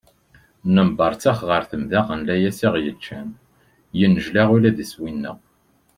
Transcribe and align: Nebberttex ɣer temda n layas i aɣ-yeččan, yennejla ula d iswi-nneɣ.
Nebberttex 0.75 1.39
ɣer 1.49 1.63
temda 1.71 2.01
n 2.17 2.19
layas 2.27 2.59
i 2.65 2.65
aɣ-yeččan, 2.67 3.29
yennejla 3.99 4.43
ula 4.55 4.69
d 4.75 4.77
iswi-nneɣ. 4.83 5.37